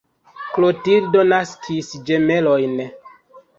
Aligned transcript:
Klotildo 0.55 1.27
naskis 1.33 1.93
ĝemelojn. 2.09 2.77